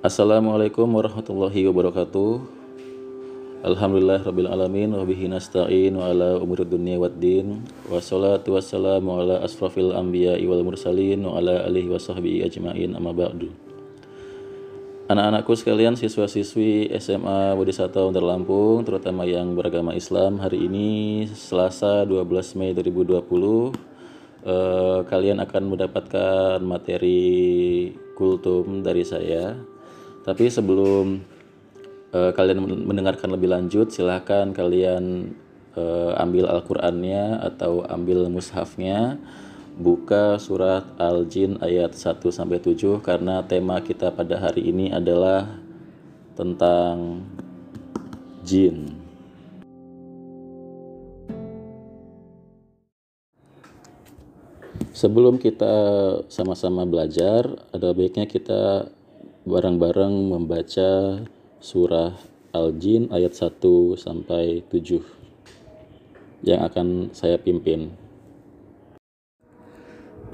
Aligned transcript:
Assalamualaikum 0.00 0.88
warahmatullahi 0.96 1.68
wabarakatuh. 1.68 2.40
Alhamdulillah 3.68 4.24
rabbil 4.24 4.48
alamin 4.48 4.96
wa 4.96 5.04
bihi 5.04 5.28
nasta'in 5.28 5.92
wa 5.92 6.08
ala 6.08 6.40
umuri 6.40 6.64
dunya 6.64 6.96
waddin. 6.96 7.60
Wassalatu 7.84 8.56
wassalamu 8.56 9.20
ala 9.20 9.44
asrafil 9.44 9.92
anbiya'i 9.92 10.48
wal 10.48 10.64
mursalin 10.64 11.20
wa 11.28 11.36
ala 11.36 11.68
alihi 11.68 11.92
wa 11.92 12.00
sahbihi 12.00 12.48
ajmain 12.48 12.96
amma 12.96 13.12
ba'du. 13.12 13.52
Anak-anakku 15.12 15.52
sekalian, 15.52 16.00
siswa-siswi 16.00 16.88
SMA 16.96 17.52
Budi 17.60 17.76
Sato 17.76 18.08
Under 18.08 18.24
Lampung, 18.24 18.80
terutama 18.88 19.28
yang 19.28 19.52
beragama 19.52 19.92
Islam, 19.92 20.40
hari 20.40 20.64
ini 20.64 21.28
Selasa 21.28 22.08
12 22.08 22.56
Mei 22.56 22.72
2020, 22.72 23.76
eh, 24.48 25.00
kalian 25.04 25.44
akan 25.44 25.62
mendapatkan 25.68 26.56
materi 26.64 27.92
kultum 28.16 28.80
dari 28.80 29.04
saya. 29.04 29.60
Tapi 30.20 30.52
sebelum 30.52 31.24
eh, 32.12 32.30
kalian 32.36 32.84
mendengarkan 32.84 33.32
lebih 33.32 33.48
lanjut, 33.48 33.88
silahkan 33.88 34.52
kalian 34.52 35.32
eh, 35.76 36.12
ambil 36.20 36.48
Al-Qur'annya 36.52 37.40
atau 37.40 37.84
ambil 37.88 38.28
mushafnya 38.28 39.16
buka 39.80 40.36
surat 40.36 40.84
Al-Jin 41.00 41.56
ayat 41.64 41.96
1 41.96 42.20
sampai 42.28 42.60
7 42.60 43.00
karena 43.00 43.40
tema 43.48 43.80
kita 43.80 44.12
pada 44.12 44.36
hari 44.36 44.68
ini 44.68 44.92
adalah 44.92 45.48
tentang 46.36 47.24
jin. 48.44 49.00
Sebelum 54.90 55.40
kita 55.40 55.72
sama-sama 56.28 56.84
belajar, 56.84 57.48
ada 57.72 57.94
baiknya 57.96 58.28
kita 58.28 58.90
bareng-bareng 59.48 60.28
membaca 60.28 61.24
surah 61.64 62.12
Al-Jin 62.52 63.08
ayat 63.08 63.32
1 63.32 63.56
sampai 63.96 64.60
7 64.68 65.00
yang 66.44 66.60
akan 66.60 67.08
saya 67.16 67.40
pimpin. 67.40 67.88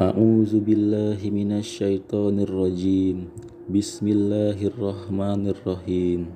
A'udzu 0.02 0.58
billahi 0.58 1.30
minasyaitonir 1.30 2.50
rajim. 2.50 3.30
Bismillahirrahmanirrahim. 3.70 6.34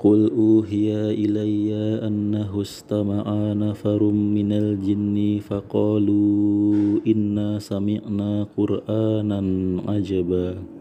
Qul 0.00 0.32
uhiya 0.32 1.12
ilayya 1.12 2.00
annahu 2.06 2.64
istama'a 2.64 3.52
nafarum 3.52 4.14
minal 4.14 4.78
jinni 4.80 5.42
faqalu 5.42 7.02
inna 7.02 7.58
sami'na 7.60 8.48
qur'anan 8.54 9.82
ajaba. 9.90 10.79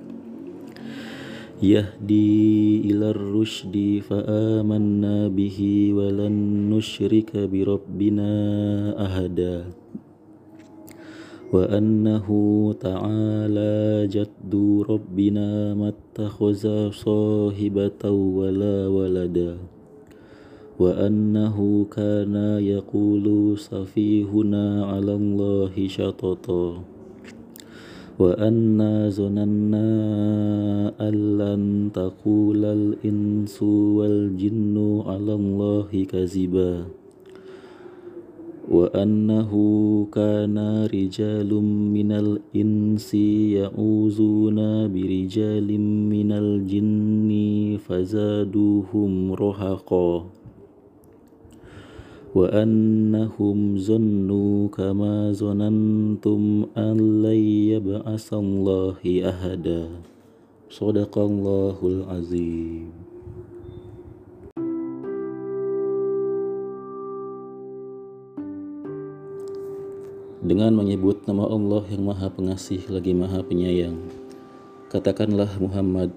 Yahdi 1.62 2.84
ila 2.90 3.14
rusydi 3.14 4.02
fa'amanna 4.04 5.30
bihi 5.30 5.94
walan 5.94 6.68
nusyrika 6.68 7.48
birabbina 7.48 8.92
ahada. 8.98 9.84
وأنه 11.54 12.26
تعالى 12.82 13.74
جد 14.10 14.54
ربنا 14.90 15.74
ما 15.78 15.94
اتخذ 15.94 16.90
صاحبة 16.90 18.02
ولا 18.10 18.88
ولدا 18.88 19.54
وأنه 20.78 21.86
كان 21.90 22.34
يقول 22.58 23.58
سفيهنا 23.58 24.86
على 24.86 25.14
الله 25.14 25.74
شططا 25.88 26.82
وأنا 28.18 29.10
ظننا 29.10 29.88
أن 31.00 31.38
لن 31.38 31.90
تقول 31.94 32.64
الإنس 32.64 33.62
والجن 33.62 35.02
على 35.06 35.34
الله 35.34 35.90
كذبا 36.08 36.84
وأنه 38.70 39.52
كان 40.12 40.86
رجال 40.86 41.50
من 41.96 42.10
الإنس 42.12 43.14
يعوذون 43.58 44.58
برجال 44.94 45.68
من 46.14 46.32
الجن 46.32 47.30
فزادوهم 47.86 49.32
رهقا 49.32 50.10
وأنهم 52.34 53.78
ظنوا 53.78 54.68
كما 54.68 55.32
ظننتم 55.32 56.42
أن 56.74 56.96
لن 57.22 57.40
يبعث 57.78 58.28
الله 58.34 59.00
أحدا 59.04 59.82
صدق 60.66 61.14
الله 61.18 61.78
العظيم 61.82 63.14
dengan 70.44 70.76
menyebut 70.76 71.24
nama 71.24 71.48
Allah 71.48 71.88
yang 71.88 72.04
Maha 72.04 72.28
Pengasih 72.28 72.84
lagi 72.92 73.16
Maha 73.16 73.40
Penyayang. 73.40 73.96
Katakanlah 74.92 75.48
Muhammad, 75.56 76.12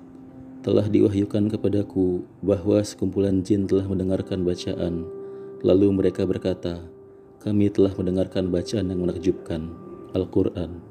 telah 0.68 0.84
diwahyukan 0.84 1.48
kepadaku 1.48 2.28
bahwa 2.44 2.84
sekumpulan 2.84 3.40
jin 3.40 3.72
telah 3.72 3.88
mendengarkan 3.88 4.44
bacaan. 4.44 5.08
Lalu 5.62 5.95
mereka 5.95 6.27
berkata, 6.27 6.83
kami 7.39 7.71
telah 7.71 7.95
mendengarkan 7.95 8.50
bacaan 8.50 8.91
yang 8.91 8.99
menakjubkan, 8.99 9.71
Al-Quran, 10.11 10.83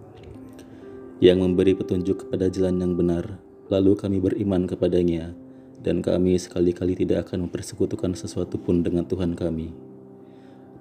yang 1.20 1.44
memberi 1.44 1.76
petunjuk 1.76 2.24
kepada 2.24 2.48
jalan 2.48 2.80
yang 2.80 2.96
benar. 2.96 3.36
Lalu 3.68 4.00
kami 4.00 4.24
beriman 4.24 4.64
kepadanya, 4.72 5.36
dan 5.84 6.00
kami 6.00 6.40
sekali-kali 6.40 6.96
tidak 6.96 7.28
akan 7.28 7.52
mempersekutukan 7.52 8.16
sesuatu 8.16 8.56
pun 8.56 8.80
dengan 8.80 9.04
Tuhan 9.04 9.36
kami. 9.36 9.76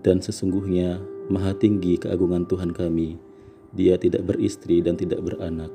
Dan 0.07 0.23
sesungguhnya 0.23 1.03
Maha 1.27 1.55
tinggi 1.59 1.99
keagungan 1.99 2.47
Tuhan 2.47 2.71
kami. 2.71 3.19
Dia 3.75 3.99
tidak 3.99 4.27
beristri 4.27 4.83
dan 4.83 4.99
tidak 4.99 5.23
beranak. 5.23 5.71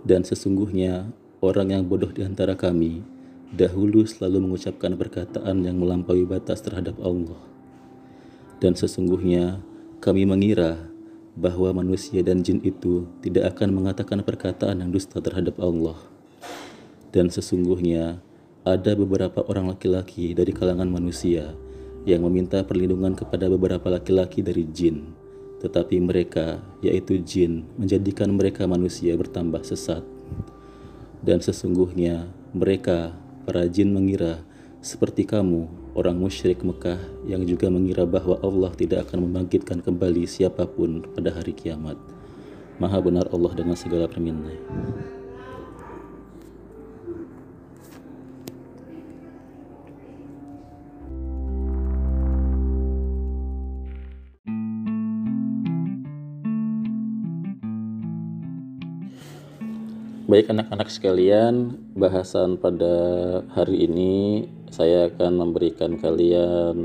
Dan 0.00 0.24
sesungguhnya 0.24 1.12
orang 1.44 1.76
yang 1.76 1.84
bodoh 1.84 2.12
di 2.12 2.24
antara 2.24 2.56
kami 2.56 3.19
dahulu 3.50 4.06
selalu 4.06 4.46
mengucapkan 4.46 4.94
perkataan 4.94 5.66
yang 5.66 5.78
melampaui 5.78 6.22
batas 6.22 6.62
terhadap 6.62 6.98
Allah. 7.02 7.38
Dan 8.62 8.78
sesungguhnya 8.78 9.58
kami 9.98 10.28
mengira 10.28 10.90
bahwa 11.34 11.82
manusia 11.82 12.22
dan 12.22 12.44
jin 12.44 12.60
itu 12.62 13.08
tidak 13.24 13.56
akan 13.56 13.74
mengatakan 13.74 14.20
perkataan 14.22 14.84
yang 14.84 14.90
dusta 14.92 15.18
terhadap 15.18 15.58
Allah. 15.58 15.98
Dan 17.10 17.32
sesungguhnya 17.32 18.22
ada 18.62 18.92
beberapa 18.94 19.42
orang 19.48 19.72
laki-laki 19.72 20.36
dari 20.36 20.52
kalangan 20.52 20.86
manusia 20.86 21.56
yang 22.04 22.24
meminta 22.24 22.62
perlindungan 22.62 23.16
kepada 23.16 23.48
beberapa 23.48 23.88
laki-laki 23.88 24.40
dari 24.44 24.68
jin, 24.68 25.12
tetapi 25.60 26.00
mereka, 26.00 26.60
yaitu 26.80 27.20
jin, 27.20 27.68
menjadikan 27.76 28.32
mereka 28.32 28.64
manusia 28.64 29.16
bertambah 29.16 29.64
sesat. 29.64 30.04
Dan 31.20 31.44
sesungguhnya 31.44 32.28
mereka, 32.56 33.12
para 33.50 33.66
jin 33.66 33.90
mengira, 33.90 34.46
seperti 34.78 35.26
kamu, 35.26 35.66
orang 35.98 36.14
musyrik 36.14 36.62
Mekah 36.62 37.02
yang 37.26 37.42
juga 37.42 37.66
mengira 37.66 38.06
bahwa 38.06 38.38
Allah 38.46 38.70
tidak 38.78 39.10
akan 39.10 39.26
membangkitkan 39.26 39.82
kembali 39.82 40.22
siapa 40.22 40.70
pun 40.70 41.02
pada 41.18 41.34
hari 41.34 41.50
kiamat. 41.50 41.98
Maha 42.78 43.02
benar 43.02 43.26
Allah 43.34 43.50
dengan 43.58 43.74
segala 43.74 44.06
permintaan. 44.06 45.19
Baik 60.30 60.54
anak-anak 60.54 60.94
sekalian, 60.94 61.74
bahasan 61.98 62.54
pada 62.54 62.94
hari 63.50 63.90
ini 63.90 64.46
saya 64.70 65.10
akan 65.10 65.42
memberikan 65.42 65.98
kalian 65.98 66.78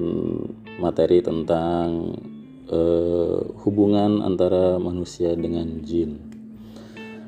materi 0.81 1.21
tentang 1.21 2.17
eh, 2.65 3.37
hubungan 3.61 4.25
antara 4.25 4.81
manusia 4.81 5.37
dengan 5.37 5.77
jin. 5.85 6.25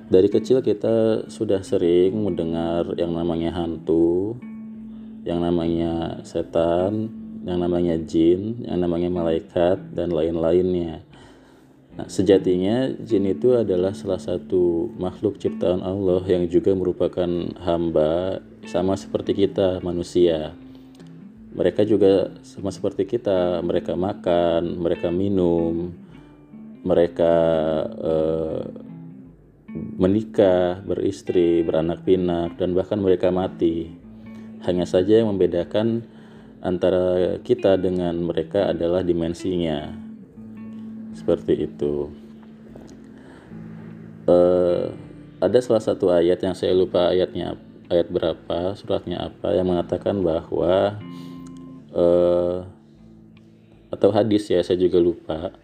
Dari 0.10 0.25
kecil 0.25 0.66
kita 0.66 1.30
sudah 1.30 1.62
sering 1.62 2.18
mendengar 2.18 2.98
yang 2.98 3.14
namanya 3.14 3.54
hantu, 3.54 4.42
yang 5.22 5.38
namanya 5.38 6.25
setan, 6.25 7.14
yang 7.46 7.62
namanya 7.62 7.94
jin, 7.94 8.66
yang 8.66 8.81
namanya 8.81 9.14
malaikat 9.14 9.94
dan 9.94 10.10
lain-lainnya. 10.10 11.06
Nah, 11.98 12.06
sejatinya 12.06 12.94
jin 13.02 13.26
itu 13.26 13.58
adalah 13.58 13.90
salah 13.98 14.22
satu 14.22 14.94
makhluk 15.02 15.42
ciptaan 15.42 15.82
Allah 15.82 16.22
yang 16.30 16.46
juga 16.46 16.78
merupakan 16.78 17.26
hamba 17.58 18.38
sama 18.70 18.94
seperti 18.94 19.34
kita 19.34 19.82
manusia. 19.82 20.54
Mereka 21.58 21.90
juga 21.90 22.38
sama 22.46 22.70
seperti 22.70 23.10
kita, 23.10 23.66
mereka 23.66 23.98
makan, 23.98 24.78
mereka 24.78 25.10
minum, 25.10 25.90
mereka 26.86 27.34
eh, 27.98 28.64
menikah, 29.98 30.86
beristri, 30.86 31.66
beranak 31.66 32.06
pinak, 32.06 32.62
dan 32.62 32.78
bahkan 32.78 33.02
mereka 33.02 33.34
mati. 33.34 33.90
Hanya 34.70 34.86
saja 34.86 35.18
yang 35.18 35.34
membedakan 35.34 36.06
antara 36.62 37.42
kita 37.42 37.74
dengan 37.82 38.22
mereka 38.22 38.70
adalah 38.70 39.02
dimensinya. 39.02 40.06
Seperti 41.18 41.66
itu. 41.66 42.14
Uh, 44.30 44.94
ada 45.42 45.58
salah 45.64 45.81
satu 45.81 46.14
ayat 46.14 46.38
yang 46.46 46.54
saya 46.54 46.78
lupa 46.78 47.10
ayatnya 47.10 47.58
ayat 47.90 48.12
berapa, 48.12 48.78
suratnya 48.78 49.34
apa 49.34 49.56
yang 49.56 49.72
mengatakan 49.72 50.22
bahwa 50.22 51.00
uh, 51.96 52.68
atau 53.88 54.10
hadis 54.12 54.52
ya 54.52 54.60
saya 54.62 54.75
juga 54.75 55.00
lupa 55.00 55.56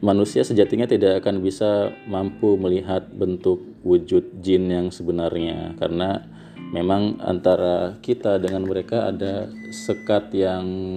manusia 0.00 0.40
sejatinya 0.40 0.88
tidak 0.88 1.20
akan 1.20 1.44
bisa 1.44 1.92
mampu 2.08 2.56
melihat 2.56 3.04
bentuk 3.12 3.60
wujud 3.84 4.40
jin 4.40 4.72
yang 4.72 4.88
sebenarnya 4.88 5.76
karena 5.76 6.24
memang 6.72 7.20
antara 7.20 8.00
kita 8.00 8.40
dengan 8.40 8.64
mereka 8.64 9.12
ada 9.12 9.52
sekat 9.68 10.32
yang 10.32 10.96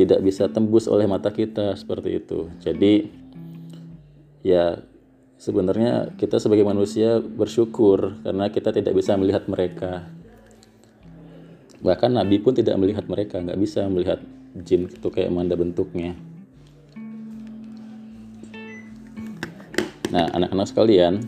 tidak 0.00 0.24
bisa 0.24 0.48
tembus 0.48 0.88
oleh 0.88 1.04
mata 1.04 1.28
kita 1.28 1.76
seperti 1.76 2.24
itu. 2.24 2.48
Jadi 2.64 3.12
ya 4.40 4.80
sebenarnya 5.36 6.16
kita 6.16 6.40
sebagai 6.40 6.64
manusia 6.64 7.20
bersyukur 7.20 8.16
karena 8.24 8.48
kita 8.48 8.72
tidak 8.72 8.96
bisa 8.96 9.12
melihat 9.20 9.44
mereka. 9.44 10.08
Bahkan 11.84 12.16
Nabi 12.16 12.40
pun 12.40 12.56
tidak 12.56 12.80
melihat 12.80 13.04
mereka, 13.08 13.44
nggak 13.44 13.60
bisa 13.60 13.84
melihat 13.92 14.20
jin 14.64 14.88
itu 14.88 15.08
kayak 15.12 15.32
mana 15.32 15.56
bentuknya. 15.56 16.16
Nah, 20.10 20.26
anak-anak 20.36 20.66
sekalian, 20.68 21.22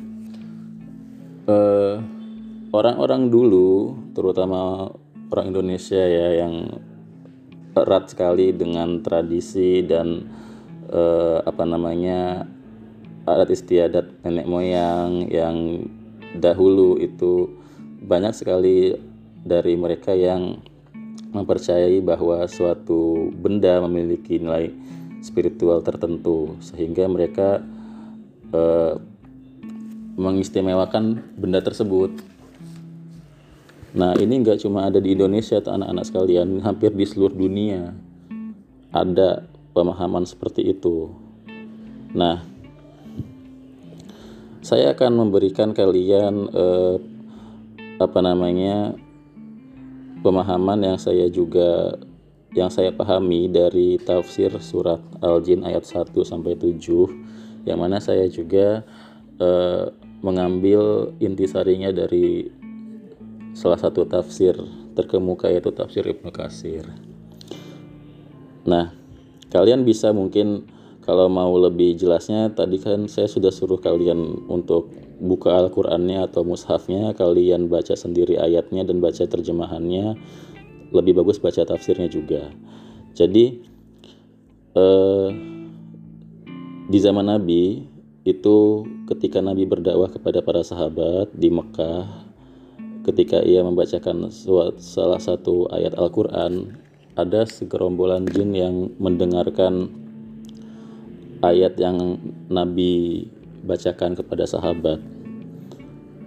orang 1.47 1.57
eh, 1.57 1.97
orang-orang 2.75 3.23
dulu, 3.33 3.97
terutama 4.13 4.93
orang 5.33 5.57
Indonesia 5.57 6.03
ya, 6.03 6.45
yang 6.45 6.69
erat 7.77 8.13
sekali 8.13 8.53
dengan 8.53 9.01
tradisi 9.01 9.81
dan 9.85 10.29
eh, 10.93 11.39
apa 11.45 11.65
namanya 11.65 12.45
adat 13.25 13.55
istiadat 13.55 14.23
nenek 14.27 14.47
moyang 14.51 15.31
yang 15.31 15.87
dahulu 16.37 16.99
itu 16.99 17.49
banyak 18.03 18.35
sekali 18.35 18.99
dari 19.43 19.79
mereka 19.79 20.13
yang 20.13 20.59
mempercayai 21.33 22.03
bahwa 22.05 22.45
suatu 22.45 23.33
benda 23.33 23.81
memiliki 23.89 24.37
nilai 24.37 24.69
spiritual 25.25 25.81
tertentu 25.81 26.59
sehingga 26.61 27.09
mereka 27.09 27.63
eh, 28.53 28.95
mengistimewakan 30.19 31.25
benda 31.41 31.65
tersebut. 31.65 32.32
Nah 33.93 34.17
ini 34.17 34.41
nggak 34.41 34.65
cuma 34.65 34.89
ada 34.89 34.97
di 34.99 35.13
Indonesia 35.13 35.61
atau 35.61 35.77
anak-anak 35.77 36.05
sekalian, 36.09 36.65
hampir 36.65 36.93
di 36.97 37.05
seluruh 37.05 37.37
dunia 37.37 37.93
ada 38.93 39.45
pemahaman 39.73 40.25
seperti 40.25 40.73
itu. 40.73 41.13
Nah, 42.13 42.45
saya 44.61 44.93
akan 44.93 45.29
memberikan 45.29 45.73
kalian 45.73 46.49
eh, 46.53 46.97
apa 48.01 48.19
namanya 48.21 48.97
pemahaman 50.23 50.87
yang 50.87 50.99
saya 51.01 51.27
juga 51.29 51.97
yang 52.53 52.69
saya 52.69 52.93
pahami 52.93 53.49
dari 53.49 53.97
tafsir 53.97 54.53
surat 54.61 55.01
Al-Jin 55.25 55.65
ayat 55.65 55.89
1 55.89 56.13
sampai 56.21 56.53
7 56.53 57.65
yang 57.65 57.81
mana 57.81 57.97
saya 57.97 58.29
juga 58.29 58.85
uh, 59.41 59.89
mengambil 60.21 61.11
intisarinya 61.17 61.89
dari 61.91 62.53
salah 63.53 63.79
satu 63.81 64.05
tafsir 64.09 64.57
terkemuka 64.93 65.49
yaitu 65.49 65.73
tafsir 65.73 66.05
Ibnu 66.05 66.29
Kasir. 66.33 66.85
Nah, 68.69 68.95
kalian 69.49 69.83
bisa 69.83 70.13
mungkin 70.13 70.69
kalau 71.03 71.27
mau 71.27 71.51
lebih 71.59 71.99
jelasnya 71.99 72.55
tadi 72.55 72.79
kan 72.79 73.11
saya 73.11 73.27
sudah 73.27 73.51
suruh 73.51 73.83
kalian 73.83 74.47
untuk 74.47 74.95
buka 75.19 75.51
Al-Qur'annya 75.51 76.31
atau 76.31 76.47
mushafnya, 76.47 77.11
kalian 77.19 77.67
baca 77.67 77.99
sendiri 77.99 78.39
ayatnya 78.39 78.87
dan 78.87 79.03
baca 79.03 79.27
terjemahannya. 79.27 80.15
Lebih 80.93 81.25
bagus 81.25 81.43
baca 81.43 81.67
tafsirnya 81.67 82.07
juga. 82.07 82.53
Jadi 83.19 83.65
eh 84.79 85.29
di 86.87 86.99
zaman 87.01 87.27
Nabi 87.27 87.83
itu 88.23 88.87
ketika 89.11 89.43
Nabi 89.43 89.67
berdakwah 89.67 90.07
kepada 90.07 90.39
para 90.45 90.63
sahabat 90.63 91.35
di 91.35 91.51
Mekah 91.51 92.22
ketika 93.03 93.43
ia 93.43 93.67
membacakan 93.67 94.31
salah 94.79 95.21
satu 95.21 95.67
ayat 95.75 95.95
Al-Qur'an 95.99 96.79
ada 97.19 97.45
segerombolan 97.45 98.25
jin 98.31 98.55
yang 98.57 98.75
mendengarkan 98.97 99.91
ayat 101.43 101.77
yang 101.77 102.17
Nabi 102.49 103.27
bacakan 103.67 104.17
kepada 104.17 104.47
sahabat. 104.47 105.03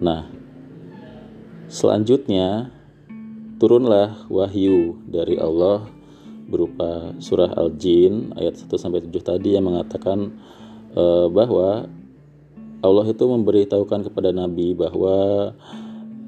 Nah, 0.03 0.27
selanjutnya 1.71 2.69
turunlah 3.57 4.27
wahyu 4.27 4.99
dari 5.07 5.39
Allah 5.39 5.87
berupa 6.45 7.15
surah 7.17 7.55
Al-Jin 7.57 8.35
ayat 8.37 8.59
1 8.61 8.69
sampai 8.77 9.01
7 9.01 9.15
tadi 9.23 9.57
yang 9.57 9.65
mengatakan 9.65 10.35
uh, 10.93 11.25
bahwa 11.31 11.89
Allah 12.85 13.05
itu 13.09 13.25
memberitahukan 13.25 14.11
kepada 14.11 14.29
Nabi 14.29 14.77
bahwa 14.77 15.49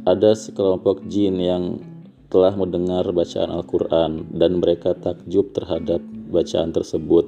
ada 0.08 0.32
sekelompok 0.32 1.04
jin 1.12 1.36
yang 1.44 1.84
telah 2.32 2.56
mendengar 2.56 3.04
bacaan 3.12 3.52
Al-Quran 3.52 4.32
dan 4.32 4.64
mereka 4.64 4.96
takjub 4.96 5.52
terhadap 5.52 6.00
bacaan 6.32 6.72
tersebut 6.72 7.28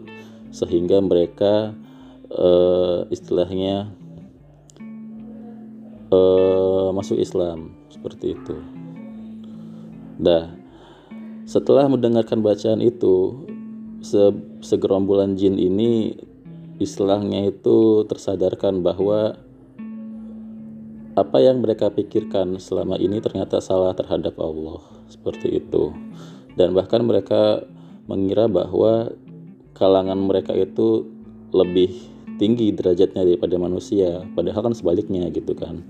sehingga 0.55 1.03
mereka 1.03 1.75
uh, 2.31 3.03
istilahnya 3.11 3.91
uh, 6.11 6.95
masuk 6.95 7.19
Islam 7.19 7.75
seperti 7.91 8.39
itu. 8.39 8.55
Dah 10.19 10.59
setelah 11.49 11.89
mendengarkan 11.89 12.45
bacaan 12.45 12.77
itu, 12.77 13.41
se 14.05 14.29
segerombolan 14.61 15.33
jin 15.33 15.57
ini 15.57 16.13
istilahnya 16.77 17.49
itu 17.49 18.05
tersadarkan 18.05 18.85
bahwa 18.85 19.33
apa 21.19 21.43
yang 21.43 21.59
mereka 21.59 21.91
pikirkan 21.91 22.55
selama 22.63 22.95
ini 22.95 23.19
ternyata 23.19 23.59
salah 23.59 23.91
terhadap 23.91 24.39
Allah. 24.39 24.79
Seperti 25.11 25.59
itu. 25.59 25.91
Dan 26.55 26.71
bahkan 26.71 27.03
mereka 27.03 27.67
mengira 28.07 28.47
bahwa 28.47 29.11
kalangan 29.75 30.17
mereka 30.17 30.55
itu 30.55 31.07
lebih 31.51 31.91
tinggi 32.39 32.71
derajatnya 32.71 33.27
daripada 33.27 33.59
manusia. 33.59 34.23
Padahal 34.31 34.71
kan 34.71 34.75
sebaliknya 34.75 35.27
gitu 35.29 35.51
kan. 35.53 35.83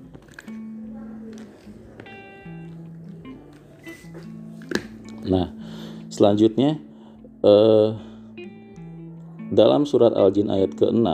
Nah, 5.30 5.54
selanjutnya 6.10 6.82
eh, 7.46 7.90
dalam 9.54 9.86
surat 9.86 10.14
Al-Jin 10.14 10.50
ayat 10.50 10.74
ke-6 10.74 11.06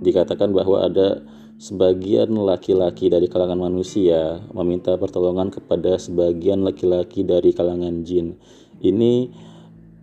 dikatakan 0.00 0.56
bahwa 0.56 0.88
ada 0.88 1.24
sebagian 1.58 2.30
laki-laki 2.38 3.10
dari 3.10 3.26
kalangan 3.26 3.58
manusia 3.58 4.38
meminta 4.54 4.94
pertolongan 4.94 5.50
kepada 5.50 5.98
sebagian 5.98 6.62
laki-laki 6.62 7.26
dari 7.26 7.50
kalangan 7.50 8.06
jin. 8.06 8.38
Ini 8.78 9.12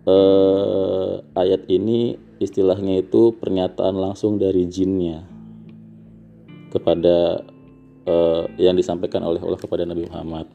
eh, 0.04 1.12
ayat 1.32 1.64
ini 1.72 2.20
istilahnya 2.36 3.00
itu 3.00 3.32
pernyataan 3.40 3.96
langsung 3.96 4.36
dari 4.36 4.68
jinnya 4.68 5.24
kepada 6.68 7.40
eh, 8.04 8.44
yang 8.60 8.76
disampaikan 8.76 9.24
oleh 9.24 9.40
Allah 9.40 9.56
kepada 9.56 9.88
Nabi 9.88 10.04
Muhammad. 10.12 10.46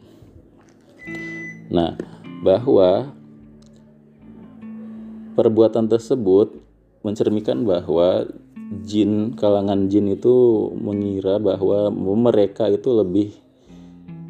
Nah, 1.73 1.97
bahwa 2.45 3.09
perbuatan 5.33 5.89
tersebut 5.89 6.61
mencerminkan 7.01 7.65
bahwa 7.65 8.29
jin 8.71 9.35
kalangan 9.35 9.91
jin 9.91 10.15
itu 10.15 10.67
mengira 10.79 11.43
bahwa 11.43 11.91
mereka 11.91 12.71
itu 12.71 12.87
lebih 12.95 13.35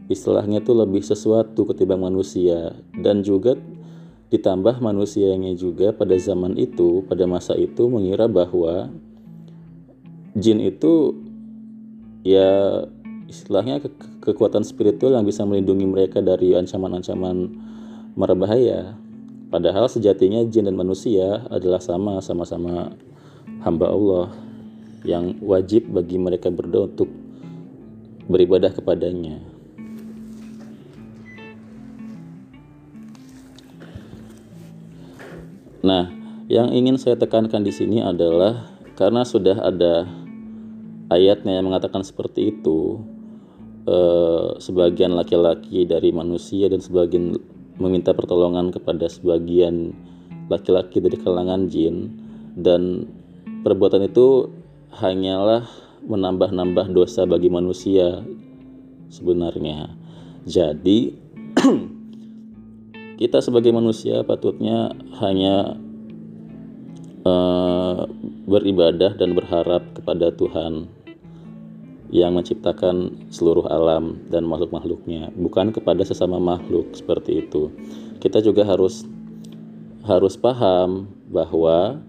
istilahnya 0.10 0.66
itu 0.66 0.74
lebih 0.74 1.06
sesuatu 1.06 1.70
ketimbang 1.70 2.10
manusia 2.10 2.74
dan 2.98 3.22
juga 3.22 3.56
ditambah 4.34 4.82
manusianya 4.82 5.54
juga 5.54 5.94
pada 5.94 6.18
zaman 6.18 6.58
itu 6.58 7.06
pada 7.06 7.30
masa 7.30 7.54
itu 7.54 7.86
mengira 7.86 8.26
bahwa 8.26 8.90
jin 10.34 10.58
itu 10.58 11.14
ya 12.26 12.82
istilahnya 13.30 13.80
ke 13.80 13.90
kekuatan 14.26 14.66
spiritual 14.66 15.16
yang 15.16 15.24
bisa 15.24 15.48
melindungi 15.48 15.88
mereka 15.88 16.20
dari 16.20 16.54
ancaman-ancaman 16.54 17.48
berbahaya. 18.14 19.00
Padahal 19.52 19.88
sejatinya 19.92 20.44
jin 20.48 20.68
dan 20.68 20.80
manusia 20.80 21.44
adalah 21.52 21.84
sama, 21.84 22.24
sama-sama 22.24 22.96
hamba 23.62 23.88
Allah. 23.90 24.28
yang 25.02 25.42
wajib 25.42 25.90
bagi 25.90 26.22
mereka 26.22 26.54
berdua 26.54 26.86
untuk 26.86 27.10
beribadah 28.30 28.70
kepadanya. 28.70 29.42
Nah, 35.82 36.06
yang 36.46 36.70
ingin 36.70 37.02
saya 37.02 37.18
tekankan 37.18 37.66
di 37.66 37.74
sini 37.74 37.98
adalah 38.06 38.70
karena 38.94 39.26
sudah 39.26 39.58
ada 39.58 40.06
ayatnya 41.10 41.58
yang 41.58 41.74
mengatakan 41.74 42.06
seperti 42.06 42.54
itu, 42.54 43.02
eh, 43.90 44.62
sebagian 44.62 45.18
laki-laki 45.18 45.90
dari 45.90 46.14
manusia 46.14 46.70
dan 46.70 46.78
sebagian 46.78 47.34
meminta 47.82 48.14
pertolongan 48.14 48.70
kepada 48.70 49.10
sebagian 49.10 49.98
laki-laki 50.46 51.02
dari 51.02 51.18
kalangan 51.18 51.66
jin 51.66 52.14
dan 52.54 53.10
perbuatan 53.62 54.10
itu 54.10 54.50
hanyalah 54.92 55.70
menambah-nambah 56.06 56.92
dosa 56.92 57.30
bagi 57.30 57.48
manusia 57.48 58.26
sebenarnya. 59.14 59.94
Jadi 60.50 61.14
kita 63.22 63.38
sebagai 63.40 63.70
manusia 63.70 64.26
patutnya 64.26 64.90
hanya 65.22 65.78
uh, 67.22 68.10
beribadah 68.50 69.14
dan 69.14 69.38
berharap 69.38 69.86
kepada 69.94 70.34
Tuhan 70.34 70.90
yang 72.12 72.36
menciptakan 72.36 73.30
seluruh 73.32 73.64
alam 73.72 74.20
dan 74.28 74.44
makhluk-makhluknya, 74.44 75.32
bukan 75.38 75.72
kepada 75.72 76.04
sesama 76.04 76.44
makhluk 76.44 76.92
seperti 76.92 77.48
itu. 77.48 77.72
Kita 78.20 78.44
juga 78.44 78.68
harus 78.68 79.08
harus 80.04 80.36
paham 80.36 81.08
bahwa 81.32 82.04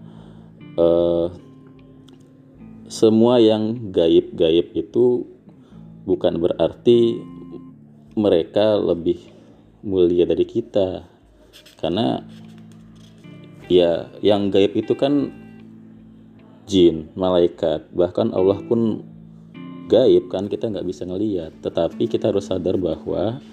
uh, 0.75 1.31
semua 2.87 3.39
yang 3.39 3.91
gaib-gaib 3.91 4.75
itu 4.75 5.27
bukan 6.03 6.39
berarti 6.39 7.19
mereka 8.13 8.77
lebih 8.79 9.19
mulia 9.83 10.27
dari 10.27 10.43
kita. 10.43 11.07
Karena 11.79 12.23
ya 13.71 14.11
yang 14.19 14.51
gaib 14.51 14.75
itu 14.75 14.93
kan 14.95 15.31
jin 16.63 17.11
malaikat 17.15 17.91
bahkan 17.91 18.31
Allah 18.31 18.59
pun 18.63 19.03
gaib 19.91 20.31
kan 20.31 20.47
kita 20.47 20.71
nggak 20.71 20.87
bisa 20.87 21.03
ngelihat 21.03 21.51
tetapi 21.59 22.07
kita 22.07 22.31
harus 22.31 22.47
sadar 22.47 22.79
bahwa 22.79 23.43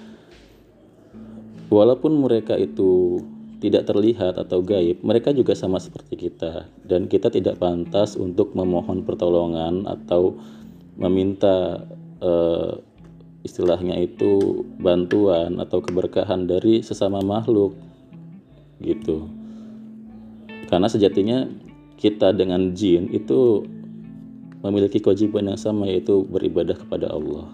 walaupun 1.70 2.22
mereka 2.22 2.54
itu 2.54 3.22
tidak 3.60 3.86
terlihat 3.86 4.40
atau 4.40 4.64
gaib 4.64 5.04
mereka 5.04 5.36
juga 5.36 5.52
sama 5.52 5.76
seperti 5.76 6.16
kita. 6.28 6.66
Dan 6.82 7.06
kita 7.06 7.28
tidak 7.28 7.60
pantas 7.60 8.16
untuk 8.16 8.56
memohon 8.56 9.04
pertolongan 9.04 9.84
atau 9.84 10.34
meminta 10.96 11.84
uh, 12.24 12.80
istilahnya 13.44 13.96
itu 14.00 14.64
bantuan 14.80 15.60
atau 15.60 15.80
keberkahan 15.80 16.48
dari 16.48 16.80
sesama 16.80 17.20
makhluk 17.20 17.76
gitu. 18.80 19.28
Karena 20.72 20.88
sejatinya 20.88 21.48
kita 22.00 22.32
dengan 22.32 22.72
jin 22.72 23.12
itu 23.12 23.64
memiliki 24.60 25.00
kewajiban 25.00 25.52
yang 25.52 25.60
sama 25.60 25.88
yaitu 25.88 26.24
beribadah 26.28 26.76
kepada 26.76 27.12
Allah. 27.12 27.48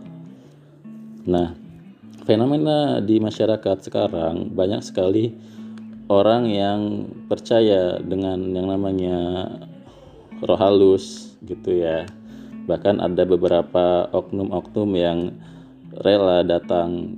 Nah 1.27 1.55
fenomena 2.27 2.99
di 2.99 3.23
masyarakat 3.23 3.87
sekarang 3.87 4.51
banyak 4.51 4.83
sekali 4.83 5.35
orang 6.07 6.47
yang 6.51 6.81
percaya 7.27 7.99
dengan 7.99 8.55
yang 8.55 8.71
namanya 8.71 9.51
roh 10.43 10.59
halus 10.59 11.35
gitu 11.43 11.83
ya. 11.83 12.07
Bahkan 12.67 12.99
ada 12.99 13.23
beberapa 13.23 14.11
oknum-oknum 14.11 14.91
yang 14.99 15.19
rela 16.03 16.43
datang 16.43 17.15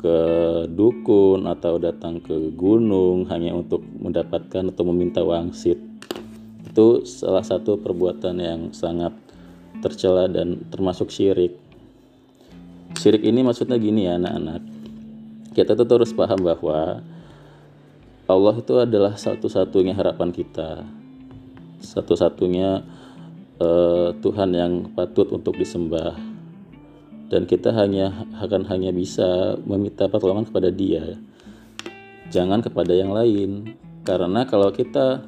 ke 0.00 0.18
dukun 0.66 1.46
atau 1.46 1.78
datang 1.78 2.18
ke 2.18 2.50
gunung 2.58 3.28
hanya 3.30 3.54
untuk 3.54 3.84
mendapatkan 4.00 4.72
atau 4.74 4.82
meminta 4.90 5.22
wangsit. 5.22 5.78
Itu 6.66 7.04
salah 7.04 7.44
satu 7.44 7.78
perbuatan 7.78 8.36
yang 8.40 8.60
sangat 8.74 9.12
tercela 9.84 10.26
dan 10.26 10.66
termasuk 10.72 11.12
syirik. 11.12 11.54
Syirik 12.98 13.22
ini 13.22 13.44
maksudnya 13.44 13.76
gini 13.78 14.08
ya 14.08 14.18
anak-anak. 14.18 14.62
Kita 15.52 15.76
tuh 15.76 16.00
harus 16.00 16.16
paham 16.16 16.40
bahwa 16.40 17.04
Allah 18.32 18.56
itu 18.56 18.74
adalah 18.80 19.12
satu-satunya 19.14 19.92
harapan 19.92 20.32
kita. 20.32 20.88
Satu-satunya 21.84 22.80
uh, 23.60 24.08
Tuhan 24.16 24.50
yang 24.56 24.72
patut 24.96 25.28
untuk 25.28 25.60
disembah. 25.60 26.16
Dan 27.28 27.48
kita 27.48 27.72
hanya 27.72 28.28
akan 28.40 28.68
hanya 28.68 28.92
bisa 28.92 29.56
meminta 29.64 30.08
pertolongan 30.08 30.48
kepada 30.48 30.68
dia. 30.72 31.16
Jangan 32.32 32.64
kepada 32.64 32.92
yang 32.92 33.12
lain. 33.12 33.76
Karena 34.04 34.48
kalau 34.48 34.72
kita 34.72 35.24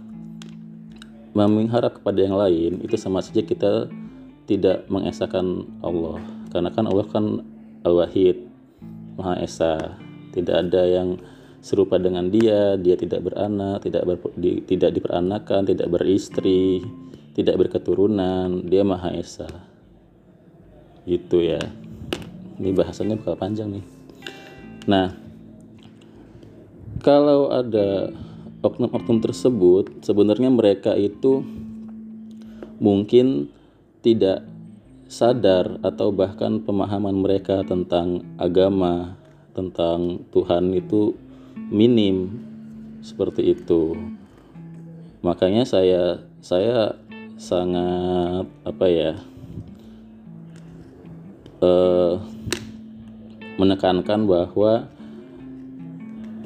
mengharap 1.35 1.99
kepada 1.99 2.23
yang 2.23 2.39
lain 2.39 2.79
itu 2.87 2.95
sama 2.95 3.19
saja 3.19 3.43
kita 3.43 3.91
tidak 4.47 4.87
mengesahkan 4.89 5.67
Allah. 5.83 6.21
Karena 6.53 6.71
kan 6.71 6.85
Allah 6.87 7.07
kan 7.09 7.25
Al-Wahid 7.85 8.45
Maha 9.17 9.41
Esa. 9.41 10.01
Tidak 10.35 10.51
ada 10.51 10.83
yang 10.85 11.17
serupa 11.65 11.97
dengan 11.97 12.29
dia 12.29 12.77
dia 12.77 12.93
tidak 12.93 13.25
beranak 13.25 13.81
tidak 13.81 14.05
ber, 14.05 14.21
di, 14.37 14.61
tidak 14.69 14.93
diperanakan 14.93 15.65
tidak 15.65 15.89
beristri 15.89 16.85
tidak 17.35 17.57
berketurunan 17.59 18.63
dia 18.69 18.87
Maha 18.87 19.11
Esa. 19.17 19.51
Gitu 21.05 21.43
ya. 21.43 21.61
Ini 22.55 22.71
bahasannya 22.71 23.19
bakal 23.19 23.35
panjang 23.35 23.81
nih. 23.81 23.85
Nah 24.87 25.09
kalau 27.03 27.49
ada 27.51 28.13
oknum-oknum 28.65 29.21
tersebut 29.21 30.05
sebenarnya 30.07 30.49
mereka 30.49 30.97
itu 30.97 31.45
mungkin 32.81 33.53
tidak 34.01 34.45
sadar 35.11 35.81
atau 35.85 36.13
bahkan 36.13 36.65
pemahaman 36.65 37.13
mereka 37.19 37.61
tentang 37.65 38.25
agama 38.41 39.21
tentang 39.53 40.25
Tuhan 40.33 40.73
itu 40.73 41.13
minim 41.75 42.31
seperti 43.03 43.51
itu. 43.51 43.99
Makanya 45.27 45.67
saya 45.67 46.23
saya 46.39 46.95
sangat 47.35 48.47
apa 48.63 48.87
ya 48.87 49.13
eh, 51.59 52.15
menekankan 53.59 54.31
bahwa 54.31 54.87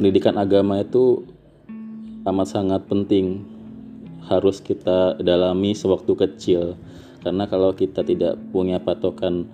pendidikan 0.01 0.41
agama 0.41 0.81
itu 0.81 1.29
amat 2.25 2.49
sangat 2.49 2.89
penting 2.89 3.45
harus 4.25 4.65
kita 4.65 5.21
dalami 5.21 5.77
sewaktu 5.77 6.13
kecil. 6.17 6.81
Karena 7.21 7.45
kalau 7.45 7.77
kita 7.77 8.01
tidak 8.01 8.41
punya 8.49 8.81
patokan 8.81 9.45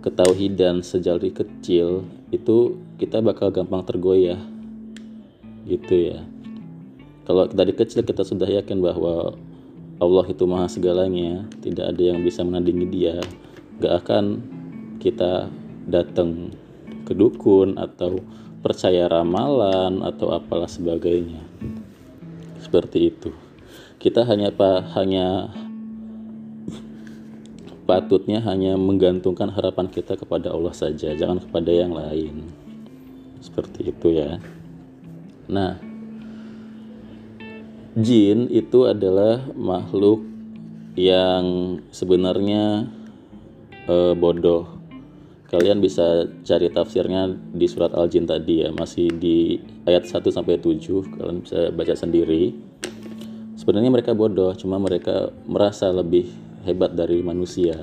ketauhidan 0.00 0.80
sejak 0.80 1.20
kecil 1.36 2.08
itu 2.32 2.80
kita 2.96 3.20
bakal 3.20 3.52
gampang 3.52 3.84
tergoyah 3.84 4.40
gitu 5.64 6.14
ya. 6.14 6.24
Kalau 7.28 7.46
dari 7.46 7.70
kecil 7.76 8.02
kita 8.02 8.26
sudah 8.26 8.48
yakin 8.48 8.82
bahwa 8.82 9.36
Allah 10.00 10.24
itu 10.32 10.48
maha 10.48 10.66
segalanya 10.66 11.44
tidak 11.60 11.92
ada 11.92 12.02
yang 12.02 12.24
bisa 12.24 12.40
menandingi 12.40 12.88
dia 12.88 13.20
gak 13.80 14.04
akan 14.04 14.40
kita 14.96 15.52
datang 15.88 16.52
ke 17.04 17.12
dukun 17.12 17.76
atau 17.76 18.20
percaya 18.60 19.08
ramalan 19.08 20.04
atau 20.04 20.32
apalah 20.36 20.68
sebagainya. 20.68 21.40
Seperti 22.60 23.12
itu. 23.12 23.32
Kita 24.00 24.24
hanya 24.24 24.52
pak 24.52 24.96
hanya 24.96 25.52
patutnya 27.84 28.40
hanya 28.44 28.76
menggantungkan 28.80 29.52
harapan 29.52 29.90
kita 29.90 30.16
kepada 30.16 30.52
Allah 30.52 30.72
saja 30.72 31.12
jangan 31.12 31.40
kepada 31.40 31.72
yang 31.72 31.92
lain. 31.92 32.48
Seperti 33.40 33.92
itu 33.92 34.16
ya 34.16 34.40
nah 35.50 35.74
jin 37.98 38.46
itu 38.54 38.86
adalah 38.86 39.42
makhluk 39.58 40.22
yang 40.94 41.76
sebenarnya 41.90 42.86
eh, 43.90 44.14
bodoh 44.14 44.80
kalian 45.50 45.82
bisa 45.82 46.30
cari 46.46 46.70
tafsirnya 46.70 47.26
di 47.50 47.66
surat 47.66 47.90
Al-Jin 47.90 48.22
tadi 48.22 48.62
ya, 48.62 48.70
masih 48.70 49.10
di 49.10 49.58
ayat 49.82 50.06
1 50.06 50.22
sampai 50.30 50.62
7, 50.62 51.10
kalian 51.18 51.42
bisa 51.42 51.74
baca 51.74 51.94
sendiri. 51.98 52.54
Sebenarnya 53.58 53.90
mereka 53.90 54.14
bodoh, 54.14 54.54
cuma 54.54 54.78
mereka 54.78 55.34
merasa 55.50 55.90
lebih 55.90 56.30
hebat 56.62 56.94
dari 56.94 57.18
manusia. 57.18 57.82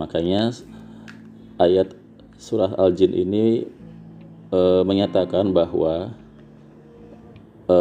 Makanya 0.00 0.56
ayat 1.60 1.92
surah 2.40 2.72
Al-Jin 2.80 3.12
ini 3.12 3.68
e, 4.48 4.60
menyatakan 4.82 5.52
bahwa 5.52 6.16
e, 7.66 7.78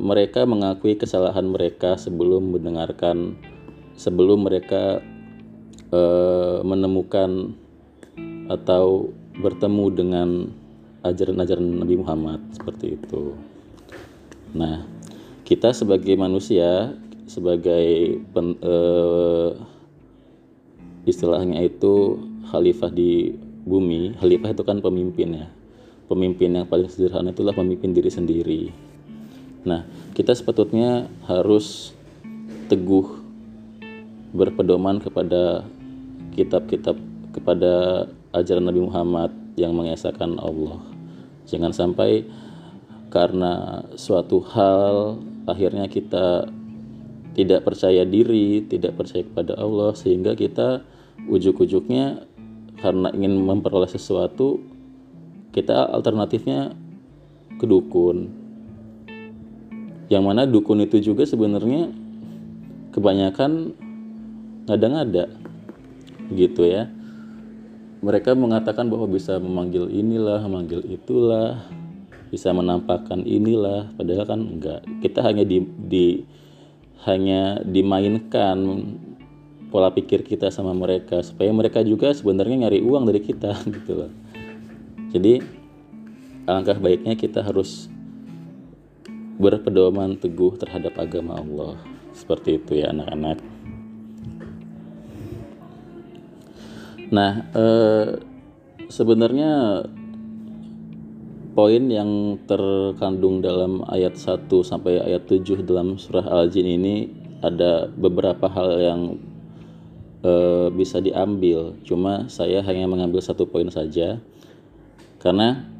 mereka 0.00 0.44
mengakui 0.44 0.96
kesalahan 0.96 1.48
mereka 1.48 1.96
sebelum 1.96 2.54
mendengarkan 2.54 3.36
sebelum 3.96 4.44
mereka 4.44 5.00
uh, 5.90 6.60
menemukan 6.62 7.56
atau 8.46 9.10
bertemu 9.36 9.84
dengan 9.92 10.28
ajaran-ajaran 11.02 11.82
Nabi 11.82 11.96
Muhammad 11.98 12.40
seperti 12.54 12.96
itu. 12.96 13.34
Nah, 14.56 14.86
kita 15.42 15.74
sebagai 15.74 16.14
manusia, 16.14 16.94
sebagai 17.26 18.20
pen, 18.30 18.56
uh, 18.62 19.56
istilahnya 21.08 21.66
itu 21.66 22.20
khalifah 22.48 22.92
di 22.92 23.34
bumi, 23.66 24.14
khalifah 24.22 24.54
itu 24.54 24.62
kan 24.62 24.78
pemimpin 24.78 25.42
ya. 25.42 25.46
Pemimpin 26.06 26.54
yang 26.54 26.70
paling 26.70 26.86
sederhana 26.86 27.34
itulah 27.34 27.50
pemimpin 27.50 27.90
diri 27.90 28.06
sendiri. 28.06 28.62
Nah, 29.66 29.82
kita 30.14 30.30
sepatutnya 30.30 31.10
harus 31.26 31.90
teguh 32.70 33.18
berpedoman 34.30 35.02
kepada 35.02 35.66
kitab-kitab 36.38 36.94
kepada 37.34 38.06
ajaran 38.30 38.70
Nabi 38.70 38.86
Muhammad 38.86 39.34
yang 39.58 39.74
mengesahkan 39.74 40.38
Allah. 40.38 40.78
Jangan 41.50 41.74
sampai 41.74 42.24
karena 43.10 43.82
suatu 43.98 44.38
hal 44.54 45.18
akhirnya 45.50 45.90
kita 45.90 46.46
tidak 47.34 47.66
percaya 47.66 48.06
diri, 48.06 48.64
tidak 48.64 48.96
percaya 48.96 49.26
kepada 49.26 49.58
Allah 49.58 49.92
sehingga 49.92 50.32
kita 50.32 50.86
ujuk-ujuknya 51.28 52.24
karena 52.80 53.08
ingin 53.12 53.40
memperoleh 53.40 53.88
sesuatu 53.88 54.60
kita 55.52 55.88
alternatifnya 55.90 56.76
ke 57.56 57.64
dukun. 57.64 58.45
Yang 60.06 60.22
mana 60.22 60.42
dukun 60.46 60.82
itu 60.86 61.02
juga 61.02 61.26
sebenarnya 61.26 61.90
kebanyakan 62.94 63.74
ngada-ngada 64.66 65.30
gitu 66.34 66.66
ya 66.66 66.90
mereka 68.04 68.36
mengatakan 68.36 68.86
bahwa 68.92 69.08
bisa 69.08 69.40
memanggil 69.40 69.88
inilah, 69.88 70.38
memanggil 70.44 70.84
itulah, 70.86 71.64
bisa 72.28 72.52
menampakkan 72.52 73.24
inilah, 73.24 73.90
padahal 73.96 74.24
kan 74.28 74.40
enggak. 74.46 74.86
Kita 75.00 75.24
hanya 75.24 75.42
di, 75.42 75.64
di 75.64 76.06
hanya 77.08 77.58
dimainkan 77.64 78.58
pola 79.74 79.90
pikir 79.90 80.22
kita 80.22 80.54
sama 80.54 80.70
mereka 80.76 81.18
supaya 81.24 81.50
mereka 81.50 81.82
juga 81.82 82.14
sebenarnya 82.14 82.68
nyari 82.68 82.78
uang 82.84 83.10
dari 83.10 83.20
kita 83.24 83.58
gitu 83.80 83.92
loh. 84.06 84.12
Jadi 85.10 85.42
alangkah 86.46 86.78
baiknya 86.78 87.18
kita 87.18 87.42
harus 87.42 87.90
berpedoman 89.36 90.16
teguh 90.16 90.56
terhadap 90.56 90.96
agama 90.96 91.40
Allah. 91.40 91.76
Seperti 92.16 92.56
itu 92.56 92.80
ya 92.80 92.92
anak-anak. 92.92 93.38
Nah, 97.12 97.32
eh, 97.54 98.18
sebenarnya 98.90 99.84
poin 101.54 101.84
yang 101.86 102.40
terkandung 102.48 103.44
dalam 103.44 103.86
ayat 103.86 104.18
1 104.18 104.66
sampai 104.66 104.98
ayat 104.98 105.28
7 105.30 105.62
dalam 105.62 105.96
surah 105.96 106.26
Al-Jin 106.26 106.66
ini 106.66 107.08
ada 107.44 107.86
beberapa 107.92 108.48
hal 108.50 108.80
yang 108.80 109.02
eh, 110.24 110.68
bisa 110.74 110.98
diambil. 110.98 111.78
Cuma 111.86 112.26
saya 112.26 112.64
hanya 112.64 112.88
mengambil 112.90 113.22
satu 113.22 113.46
poin 113.46 113.68
saja. 113.70 114.18
Karena 115.22 115.75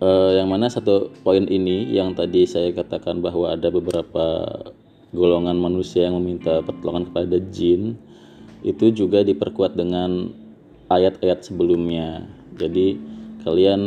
eh, 0.00 0.30
yang 0.38 0.48
mana 0.50 0.66
satu 0.70 1.12
poin 1.22 1.44
ini 1.46 1.94
yang 1.94 2.16
tadi 2.16 2.46
saya 2.46 2.70
katakan 2.74 3.20
bahwa 3.20 3.52
ada 3.54 3.68
beberapa 3.70 4.26
golongan 5.14 5.54
manusia 5.58 6.10
yang 6.10 6.18
meminta 6.18 6.58
pertolongan 6.62 7.06
kepada 7.10 7.38
jin 7.54 7.94
itu 8.66 8.90
juga 8.90 9.22
diperkuat 9.22 9.76
dengan 9.76 10.32
ayat-ayat 10.88 11.44
sebelumnya. 11.44 12.26
Jadi 12.56 12.98
kalian 13.44 13.86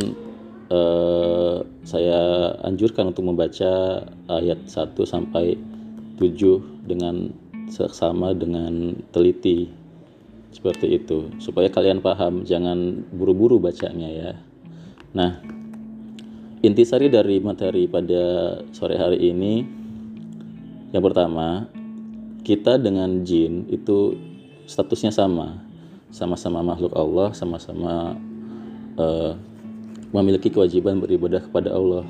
eh, 0.69 1.57
saya 1.83 2.19
anjurkan 2.63 3.11
untuk 3.11 3.25
membaca 3.25 4.05
ayat 4.29 4.59
1 4.69 4.93
sampai 5.03 5.57
7 6.19 6.87
dengan 6.87 7.31
seksama 7.67 8.31
dengan 8.31 8.95
teliti 9.11 9.67
seperti 10.55 10.97
itu 10.97 11.27
supaya 11.37 11.67
kalian 11.67 11.99
paham 11.99 12.47
jangan 12.47 13.03
buru-buru 13.11 13.59
bacanya 13.59 14.09
ya. 14.09 14.31
Nah, 15.13 15.43
intisari 16.65 17.11
dari 17.11 17.37
materi 17.37 17.85
pada 17.85 18.57
sore 18.73 18.97
hari 18.97 19.29
ini 19.29 19.61
yang 20.89 21.03
pertama 21.03 21.69
kita 22.47 22.79
dengan 22.79 23.27
jin 23.27 23.67
itu 23.67 24.15
statusnya 24.63 25.11
sama. 25.11 25.67
Sama-sama 26.07 26.63
makhluk 26.63 26.95
Allah 26.95 27.35
sama-sama 27.35 28.15
uh, 28.95 29.35
memiliki 30.15 30.47
kewajiban 30.47 31.03
beribadah 31.03 31.43
kepada 31.43 31.75
Allah. 31.75 32.07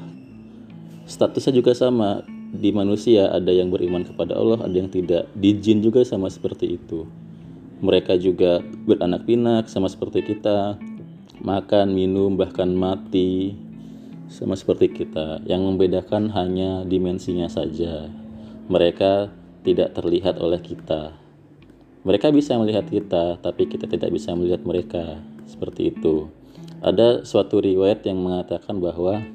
Statusnya 1.10 1.57
juga 1.57 1.73
sama. 1.73 2.21
Di 2.47 2.71
manusia 2.71 3.27
ada 3.27 3.51
yang 3.51 3.73
beriman 3.73 4.07
kepada 4.07 4.38
Allah 4.38 4.63
ada 4.63 4.71
yang 4.71 4.88
tidak. 4.88 5.27
Di 5.33 5.57
jin 5.57 5.81
juga 5.81 6.05
sama 6.05 6.29
seperti 6.29 6.77
itu. 6.79 7.10
Mereka 7.81 8.21
juga 8.21 8.62
beranak 8.62 9.25
pinak 9.25 9.67
sama 9.67 9.89
seperti 9.89 10.21
kita. 10.21 10.77
Makan 11.41 11.91
minum 11.91 12.38
bahkan 12.38 12.69
mati 12.71 13.66
sama 14.28 14.56
seperti 14.60 14.92
kita 14.92 15.44
yang 15.48 15.63
membedakan 15.63 16.32
hanya 16.32 16.84
dimensinya 16.84 17.48
saja 17.48 18.12
mereka 18.68 19.32
tidak 19.63 19.96
terlihat 19.96 20.40
oleh 20.40 20.60
kita 20.60 21.28
mereka 22.08 22.32
bisa 22.32 22.56
melihat 22.56 22.88
kita, 22.88 23.36
tapi 23.44 23.68
kita 23.68 23.84
tidak 23.84 24.16
bisa 24.16 24.32
melihat 24.32 24.63
mereka. 24.63 25.20
Seperti 25.44 25.92
itu. 25.92 26.32
Ada 26.80 27.28
suatu 27.28 27.60
riwayat 27.60 28.08
yang 28.08 28.24
mengatakan 28.24 28.80
bahwa 28.80 29.28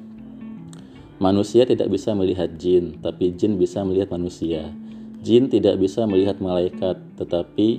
manusia 1.21 1.69
tidak 1.69 1.93
bisa 1.93 2.17
melihat 2.17 2.49
jin, 2.57 2.97
tapi 2.97 3.29
jin 3.37 3.61
bisa 3.61 3.85
melihat 3.85 4.09
manusia. 4.09 4.73
Jin 5.21 5.53
tidak 5.53 5.77
bisa 5.77 6.09
melihat 6.09 6.41
malaikat, 6.41 6.97
tetapi 7.21 7.77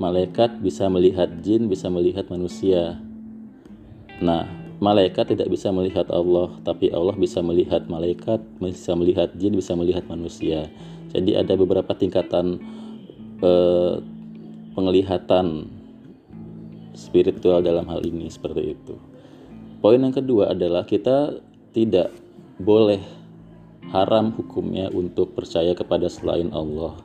malaikat 0.00 0.56
bisa 0.64 0.88
melihat 0.88 1.28
jin, 1.44 1.68
bisa 1.68 1.92
melihat 1.92 2.24
manusia. 2.32 2.96
Nah, 4.24 4.48
malaikat 4.80 5.36
tidak 5.36 5.52
bisa 5.52 5.68
melihat 5.70 6.08
Allah, 6.08 6.56
tapi 6.64 6.88
Allah 6.90 7.12
bisa 7.14 7.44
melihat 7.44 7.84
malaikat, 7.86 8.40
bisa 8.58 8.96
melihat 8.96 9.28
jin, 9.36 9.54
bisa 9.54 9.76
melihat 9.76 10.08
manusia. 10.08 10.72
Jadi 11.12 11.36
ada 11.36 11.52
beberapa 11.54 11.92
tingkatan 11.92 12.58
eh, 13.44 13.94
penglihatan 14.72 15.68
spiritual 16.96 17.60
dalam 17.60 17.84
hal 17.86 18.00
ini 18.02 18.32
seperti 18.32 18.74
itu. 18.74 18.96
Poin 19.84 20.00
yang 20.00 20.12
kedua 20.12 20.56
adalah 20.56 20.88
kita 20.88 21.40
tidak 21.76 22.12
boleh 22.60 23.00
haram 23.92 24.32
hukumnya 24.36 24.92
untuk 24.92 25.32
percaya 25.36 25.72
kepada 25.76 26.08
selain 26.08 26.52
Allah. 26.52 27.00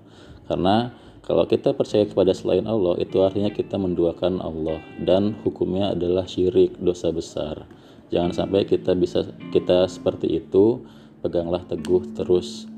Karena 0.46 0.92
kalau 1.26 1.50
kita 1.50 1.74
percaya 1.74 2.06
kepada 2.06 2.38
selain 2.38 2.70
Allah 2.70 3.02
itu 3.02 3.18
artinya 3.26 3.50
kita 3.50 3.82
menduakan 3.82 4.38
Allah 4.46 4.78
dan 5.02 5.34
hukumnya 5.42 5.98
adalah 5.98 6.30
syirik, 6.30 6.78
dosa 6.78 7.10
besar. 7.10 7.66
Jangan 8.14 8.46
sampai 8.46 8.70
kita 8.70 8.94
bisa 8.94 9.26
kita 9.50 9.90
seperti 9.90 10.38
itu, 10.38 10.86
peganglah 11.26 11.66
teguh 11.66 12.14
terus 12.14 12.70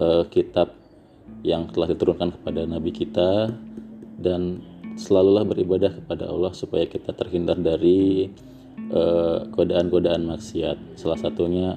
uh, 0.00 0.24
kitab 0.32 0.72
yang 1.44 1.68
telah 1.68 1.92
diturunkan 1.92 2.40
kepada 2.40 2.64
nabi 2.64 2.88
kita 2.88 3.52
dan 4.16 4.64
selalulah 4.96 5.44
beribadah 5.44 5.92
kepada 5.92 6.24
Allah 6.24 6.56
supaya 6.56 6.88
kita 6.88 7.12
terhindar 7.12 7.60
dari 7.60 8.32
uh, 8.96 9.44
godaan-godaan 9.52 10.24
maksiat. 10.24 10.96
Salah 10.96 11.20
satunya 11.20 11.76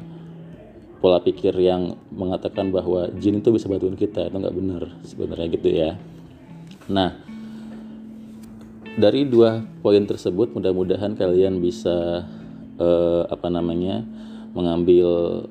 pola 1.03 1.19
pikir 1.19 1.51
yang 1.59 1.99
mengatakan 2.15 2.71
bahwa 2.71 3.11
jin 3.19 3.43
itu 3.43 3.51
bisa 3.51 3.67
bantuin 3.67 3.99
kita 3.99 4.31
itu 4.31 4.35
nggak 4.39 4.55
benar 4.55 4.83
sebenarnya 5.03 5.47
gitu 5.51 5.67
ya. 5.67 5.99
Nah 6.87 7.11
dari 8.95 9.27
dua 9.27 9.59
poin 9.83 10.07
tersebut 10.07 10.55
mudah-mudahan 10.55 11.19
kalian 11.19 11.59
bisa 11.59 12.23
uh, 12.79 13.27
apa 13.27 13.51
namanya 13.51 13.99
mengambil 14.55 15.43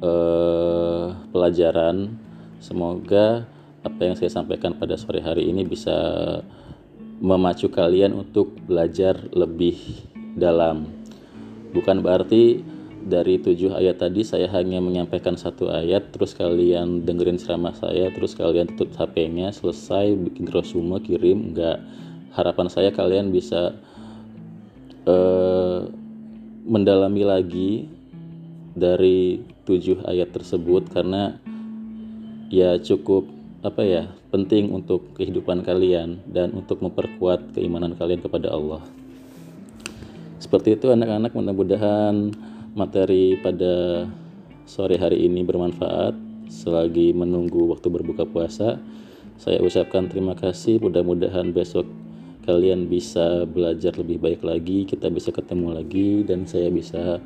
uh, 0.00 1.12
pelajaran. 1.28 2.16
Semoga 2.56 3.44
apa 3.84 4.00
yang 4.00 4.16
saya 4.16 4.32
sampaikan 4.32 4.80
pada 4.80 4.96
sore 4.96 5.20
hari 5.20 5.52
ini 5.52 5.60
bisa 5.68 5.92
memacu 7.20 7.68
kalian 7.68 8.16
untuk 8.16 8.56
belajar 8.64 9.28
lebih 9.36 9.76
dalam. 10.32 10.88
Bukan 11.76 12.00
berarti 12.00 12.64
dari 13.04 13.36
tujuh 13.36 13.76
ayat 13.76 14.00
tadi 14.00 14.24
saya 14.24 14.48
hanya 14.56 14.80
menyampaikan 14.80 15.36
satu 15.36 15.68
ayat 15.68 16.14
terus 16.16 16.32
kalian 16.32 17.04
dengerin 17.04 17.36
ceramah 17.36 17.76
saya 17.76 18.08
terus 18.14 18.32
kalian 18.32 18.72
tutup 18.72 18.96
HP-nya 18.96 19.52
selesai 19.52 20.16
bikin 20.16 20.48
resume 20.48 20.98
kirim 21.04 21.52
enggak 21.52 21.84
harapan 22.32 22.68
saya 22.72 22.90
kalian 22.92 23.28
bisa 23.32 23.76
uh, 25.06 25.86
mendalami 26.66 27.22
lagi 27.22 27.70
dari 28.76 29.40
tujuh 29.64 30.04
ayat 30.04 30.34
tersebut 30.34 30.92
karena 30.92 31.38
ya 32.52 32.76
cukup 32.78 33.26
apa 33.64 33.82
ya 33.82 34.04
penting 34.30 34.70
untuk 34.70 35.16
kehidupan 35.16 35.64
kalian 35.64 36.22
dan 36.28 36.52
untuk 36.52 36.84
memperkuat 36.84 37.56
keimanan 37.56 37.96
kalian 37.96 38.20
kepada 38.20 38.52
Allah. 38.52 38.84
Seperti 40.36 40.76
itu 40.76 40.92
anak-anak 40.92 41.32
mudah-mudahan 41.32 42.36
materi 42.76 43.40
pada 43.40 44.04
sore 44.68 45.00
hari 45.00 45.24
ini 45.24 45.40
bermanfaat 45.42 46.12
selagi 46.52 47.16
menunggu 47.16 47.72
waktu 47.72 47.88
berbuka 47.88 48.28
puasa. 48.28 48.76
Saya 49.40 49.64
ucapkan 49.64 50.12
terima 50.12 50.36
kasih, 50.36 50.78
mudah-mudahan 50.84 51.56
besok 51.56 51.88
kalian 52.44 52.86
bisa 52.86 53.48
belajar 53.48 53.96
lebih 53.98 54.22
baik 54.22 54.44
lagi, 54.44 54.86
kita 54.86 55.10
bisa 55.10 55.32
ketemu 55.34 55.74
lagi 55.74 56.22
dan 56.22 56.44
saya 56.44 56.70
bisa 56.70 57.18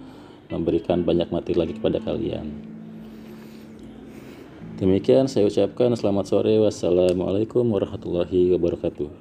memberikan 0.49 1.03
banyak 1.03 1.29
materi 1.29 1.59
lagi 1.59 1.75
kepada 1.77 1.99
kalian. 2.01 2.47
Demikian 4.81 5.29
saya 5.29 5.45
ucapkan 5.45 5.93
selamat 5.93 6.25
sore. 6.25 6.57
Wassalamualaikum 6.57 7.69
warahmatullahi 7.69 8.57
wabarakatuh. 8.57 9.20